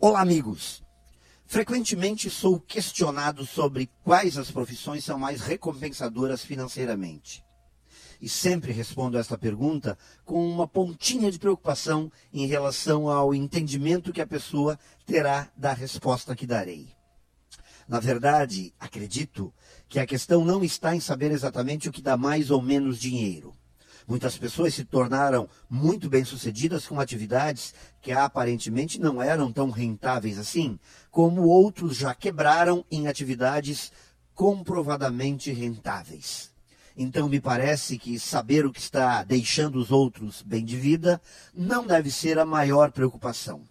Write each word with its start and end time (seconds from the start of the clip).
Olá, 0.00 0.20
amigos! 0.20 0.80
Frequentemente 1.44 2.30
sou 2.30 2.60
questionado 2.60 3.44
sobre 3.44 3.90
quais 4.04 4.38
as 4.38 4.48
profissões 4.48 5.04
são 5.04 5.18
mais 5.18 5.40
recompensadoras 5.40 6.44
financeiramente. 6.44 7.44
E 8.20 8.28
sempre 8.28 8.70
respondo 8.70 9.18
esta 9.18 9.36
pergunta 9.36 9.98
com 10.24 10.48
uma 10.48 10.68
pontinha 10.68 11.32
de 11.32 11.38
preocupação 11.40 12.12
em 12.32 12.46
relação 12.46 13.08
ao 13.08 13.34
entendimento 13.34 14.12
que 14.12 14.20
a 14.20 14.26
pessoa 14.26 14.78
terá 15.04 15.50
da 15.56 15.72
resposta 15.72 16.36
que 16.36 16.46
darei. 16.46 16.94
Na 17.88 17.98
verdade, 17.98 18.72
acredito 18.78 19.52
que 19.88 19.98
a 19.98 20.06
questão 20.06 20.44
não 20.44 20.62
está 20.62 20.94
em 20.94 21.00
saber 21.00 21.32
exatamente 21.32 21.88
o 21.88 21.92
que 21.92 22.00
dá 22.00 22.16
mais 22.16 22.52
ou 22.52 22.62
menos 22.62 23.00
dinheiro. 23.00 23.52
Muitas 24.08 24.38
pessoas 24.38 24.72
se 24.72 24.86
tornaram 24.86 25.46
muito 25.68 26.08
bem-sucedidas 26.08 26.86
com 26.86 26.98
atividades 26.98 27.74
que 28.00 28.10
aparentemente 28.10 28.98
não 28.98 29.22
eram 29.22 29.52
tão 29.52 29.68
rentáveis 29.68 30.38
assim, 30.38 30.78
como 31.10 31.42
outros 31.42 31.94
já 31.94 32.14
quebraram 32.14 32.82
em 32.90 33.06
atividades 33.06 33.92
comprovadamente 34.34 35.52
rentáveis. 35.52 36.50
Então, 36.96 37.28
me 37.28 37.38
parece 37.38 37.98
que 37.98 38.18
saber 38.18 38.64
o 38.64 38.72
que 38.72 38.80
está 38.80 39.22
deixando 39.22 39.78
os 39.78 39.90
outros 39.90 40.40
bem 40.40 40.64
de 40.64 40.78
vida 40.78 41.20
não 41.52 41.86
deve 41.86 42.10
ser 42.10 42.38
a 42.38 42.46
maior 42.46 42.90
preocupação. 42.90 43.62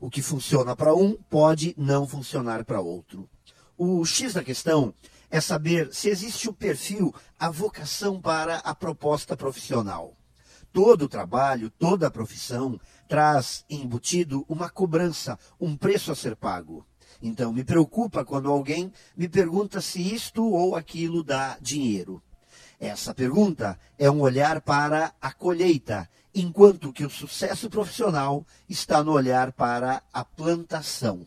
O 0.00 0.08
que 0.08 0.22
funciona 0.22 0.76
para 0.76 0.94
um 0.94 1.14
pode 1.28 1.74
não 1.76 2.06
funcionar 2.06 2.64
para 2.64 2.80
outro. 2.80 3.28
O 3.76 4.04
X 4.04 4.34
da 4.34 4.44
questão 4.44 4.94
é 5.30 5.40
saber 5.40 5.92
se 5.94 6.08
existe 6.08 6.48
o 6.48 6.52
perfil, 6.52 7.14
a 7.38 7.48
vocação 7.48 8.20
para 8.20 8.56
a 8.56 8.74
proposta 8.74 9.36
profissional. 9.36 10.16
Todo 10.72 11.08
trabalho, 11.08 11.70
toda 11.70 12.10
profissão 12.10 12.80
traz 13.08 13.64
embutido 13.68 14.44
uma 14.48 14.68
cobrança, 14.68 15.38
um 15.60 15.76
preço 15.76 16.12
a 16.12 16.14
ser 16.14 16.36
pago. 16.36 16.86
Então, 17.22 17.52
me 17.52 17.64
preocupa 17.64 18.24
quando 18.24 18.50
alguém 18.50 18.92
me 19.16 19.28
pergunta 19.28 19.80
se 19.80 20.00
isto 20.00 20.44
ou 20.44 20.76
aquilo 20.76 21.22
dá 21.22 21.58
dinheiro. 21.60 22.22
Essa 22.78 23.12
pergunta 23.12 23.78
é 23.98 24.10
um 24.10 24.20
olhar 24.20 24.60
para 24.62 25.12
a 25.20 25.32
colheita, 25.32 26.08
enquanto 26.34 26.92
que 26.92 27.04
o 27.04 27.10
sucesso 27.10 27.68
profissional 27.68 28.46
está 28.68 29.02
no 29.04 29.12
olhar 29.12 29.52
para 29.52 30.02
a 30.12 30.24
plantação. 30.24 31.26